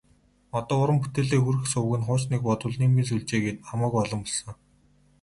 Одоо 0.57 0.75
уран 0.81 0.97
бүтээлээ 1.03 1.41
хүргэх 1.41 1.65
суваг 1.71 1.95
нь 1.99 2.07
хуучныг 2.07 2.41
бодвол 2.45 2.75
нийгмийн 2.79 3.07
сүлжээ 3.09 3.41
гээд 3.43 3.59
хамаагүй 3.69 3.99
олон 4.03 4.21
болсон. 4.23 4.55